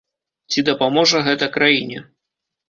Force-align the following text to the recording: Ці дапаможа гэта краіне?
Ці 0.53 0.63
дапаможа 0.69 1.21
гэта 1.27 1.51
краіне? 1.59 1.99